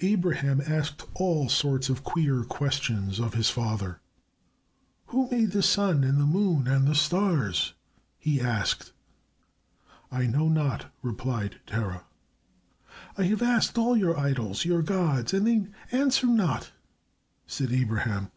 [0.00, 3.98] Abraham asked all sorts of queer questions of his father.
[5.06, 7.72] "Who made the sun and the moon and the stars?"
[8.18, 8.92] he asked.
[10.12, 12.04] "I know not," replied Terah.
[13.16, 16.72] "I have asked all your idols, your gods, and they answer not,"
[17.46, 18.32] said Abraham.